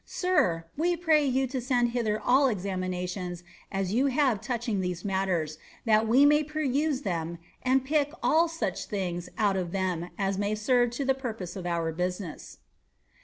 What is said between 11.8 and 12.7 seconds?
business.'"